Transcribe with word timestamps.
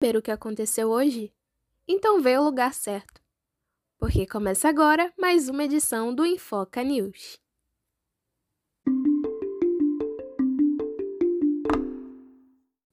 saber 0.00 0.16
o 0.16 0.22
que 0.22 0.30
aconteceu 0.30 0.90
hoje? 0.90 1.32
Então 1.86 2.20
vê 2.20 2.38
o 2.38 2.44
lugar 2.44 2.72
certo. 2.72 3.20
Porque 3.98 4.26
começa 4.28 4.68
agora 4.68 5.12
mais 5.18 5.48
uma 5.48 5.64
edição 5.64 6.14
do 6.14 6.24
Infoca 6.24 6.84
News. 6.84 7.36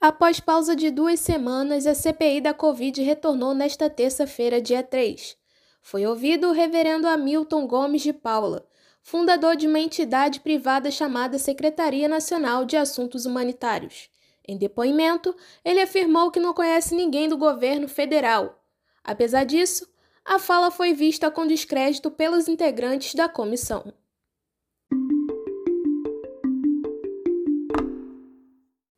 Após 0.02 0.40
pausa 0.40 0.76
de 0.76 0.90
duas 0.90 1.20
semanas, 1.20 1.86
a 1.86 1.94
CPI 1.94 2.42
da 2.42 2.56
Covid 2.56 3.00
retornou 3.04 3.54
nesta 3.54 3.88
terça-feira, 3.88 4.60
dia 4.60 4.82
3. 4.82 5.38
Foi 5.84 6.08
ouvido 6.08 6.48
o 6.50 6.54
reverendo 6.54 7.08
Hamilton 7.08 7.68
Gomes 7.68 8.02
de 8.02 8.14
Paula, 8.14 8.68
fundador 9.04 9.56
de 9.56 9.68
uma 9.68 9.80
entidade 9.80 10.40
privada 10.40 10.90
chamada 10.90 11.38
Secretaria 11.38 12.08
Nacional 12.08 12.66
de 12.66 12.76
Assuntos 12.78 13.28
Humanitários. 13.28 14.10
Em 14.48 14.58
depoimento, 14.58 15.36
ele 15.64 15.82
afirmou 15.82 16.30
que 16.30 16.40
não 16.40 16.54
conhece 16.54 16.94
ninguém 16.94 17.28
do 17.28 17.38
governo 17.38 17.88
federal. 17.88 18.62
Apesar 19.04 19.44
disso, 19.44 19.88
a 20.24 20.40
fala 20.40 20.72
foi 20.72 20.94
vista 20.94 21.30
com 21.32 21.46
descrédito 21.46 22.12
pelos 22.12 22.48
integrantes 22.48 23.14
da 23.14 23.28
comissão. 23.28 23.94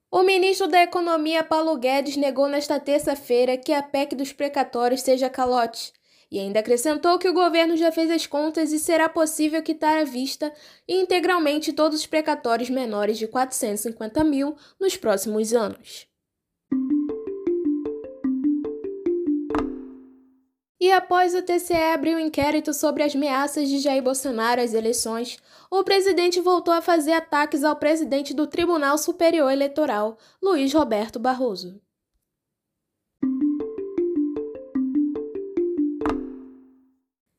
O 0.09 0.23
ministro 0.23 0.67
da 0.67 0.81
Economia 0.81 1.43
Paulo 1.43 1.77
Guedes 1.77 2.17
negou 2.17 2.47
nesta 2.47 2.79
terça-feira 2.79 3.57
que 3.57 3.71
a 3.71 3.83
PEC 3.83 4.16
dos 4.16 4.33
precatórios 4.33 5.02
seja 5.02 5.29
calote 5.29 5.93
e 6.31 6.40
ainda 6.40 6.59
acrescentou 6.59 7.17
que 7.17 7.30
o 7.30 7.34
governo 7.34 7.77
já 7.77 7.91
fez 7.91 8.12
as 8.12 8.27
contas 8.27 8.72
e 8.72 8.80
será 8.80 9.08
possível 9.08 9.62
quitar 9.63 9.98
à 9.98 10.04
vista 10.04 10.53
integralmente 10.88 11.73
todos 11.73 12.00
os 12.00 12.05
precatórios 12.05 12.70
menores 12.70 13.17
de 13.17 13.27
450 13.27 14.23
mil 14.23 14.55
nos 14.80 14.98
próximos 14.98 15.53
anos. 15.53 16.08
E 20.80 20.91
após 20.91 21.34
o 21.34 21.41
TCE 21.41 21.73
abrir 21.73 22.16
um 22.16 22.19
inquérito 22.19 22.72
sobre 22.73 23.02
as 23.02 23.16
ameaças 23.16 23.67
de 23.67 23.80
Jair 23.80 24.02
Bolsonaro 24.03 24.62
às 24.62 24.73
eleições, 24.73 25.38
o 25.72 25.84
presidente 25.84 26.39
voltou 26.39 26.73
a 26.73 26.81
fazer 26.81 27.14
ataques 27.14 27.64
ao 27.64 27.75
presidente 27.75 28.34
do 28.34 28.45
Tribunal 28.45 28.97
Superior 28.97 29.52
Eleitoral, 29.52 30.17
Luiz 30.41 30.72
Roberto 30.73 31.17
Barroso. 31.17 31.81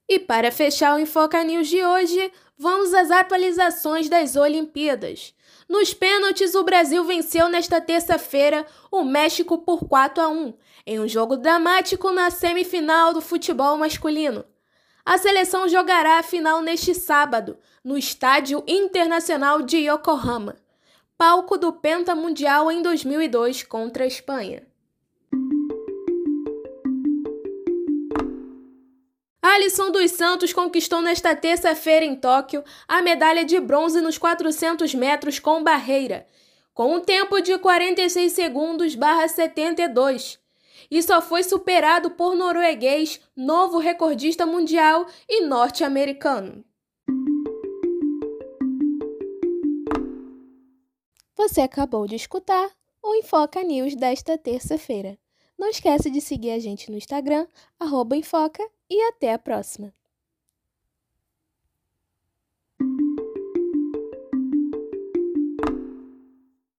E 0.08 0.18
para 0.18 0.50
fechar 0.50 0.96
o 0.96 0.98
Infoca 0.98 1.44
News 1.44 1.68
de 1.68 1.84
hoje, 1.84 2.32
vamos 2.56 2.94
às 2.94 3.10
atualizações 3.10 4.08
das 4.08 4.36
Olimpíadas. 4.36 5.34
Nos 5.68 5.92
pênaltis, 5.92 6.54
o 6.54 6.64
Brasil 6.64 7.04
venceu 7.04 7.46
nesta 7.50 7.78
terça-feira 7.78 8.64
o 8.90 9.04
México 9.04 9.58
por 9.58 9.86
4 9.86 10.22
a 10.22 10.28
1, 10.28 10.54
em 10.86 10.98
um 10.98 11.06
jogo 11.06 11.36
dramático 11.36 12.10
na 12.10 12.30
semifinal 12.30 13.12
do 13.12 13.20
futebol 13.20 13.76
masculino. 13.76 14.46
A 15.04 15.18
seleção 15.18 15.68
jogará 15.68 16.18
a 16.18 16.22
final 16.22 16.62
neste 16.62 16.94
sábado, 16.94 17.58
no 17.84 17.98
Estádio 17.98 18.64
Internacional 18.66 19.60
de 19.60 19.76
Yokohama, 19.76 20.56
palco 21.18 21.58
do 21.58 21.70
Penta 21.70 22.14
Mundial 22.14 22.72
em 22.72 22.80
2002 22.80 23.62
contra 23.62 24.04
a 24.04 24.06
Espanha. 24.06 24.67
Alisson 29.78 29.92
dos 29.92 30.10
Santos 30.10 30.52
conquistou 30.52 31.00
nesta 31.00 31.36
terça-feira 31.36 32.04
em 32.04 32.16
Tóquio 32.16 32.64
a 32.88 33.00
medalha 33.00 33.44
de 33.44 33.60
bronze 33.60 34.00
nos 34.00 34.18
400 34.18 34.92
metros 34.92 35.38
com 35.38 35.62
barreira, 35.62 36.26
com 36.74 36.96
um 36.96 37.00
tempo 37.00 37.40
de 37.40 37.56
46 37.56 38.32
segundos 38.32 38.96
72 39.28 40.40
e 40.90 41.00
só 41.00 41.22
foi 41.22 41.44
superado 41.44 42.10
por 42.10 42.34
norueguês, 42.34 43.20
novo 43.36 43.78
recordista 43.78 44.44
mundial 44.44 45.06
e 45.28 45.42
norte-americano. 45.42 46.64
Você 51.36 51.60
acabou 51.60 52.08
de 52.08 52.16
escutar 52.16 52.68
o 53.00 53.14
Infoca 53.14 53.62
News 53.62 53.94
desta 53.94 54.36
terça-feira. 54.36 55.16
Não 55.56 55.68
esqueça 55.68 56.10
de 56.10 56.20
seguir 56.20 56.50
a 56.50 56.58
gente 56.58 56.90
no 56.90 56.96
Instagram, 56.96 57.46
arroba 57.78 58.16
Enfoca, 58.16 58.64
e 58.90 59.02
até 59.08 59.32
a 59.32 59.38
próxima! 59.38 59.92